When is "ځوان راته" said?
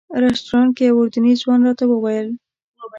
1.41-1.83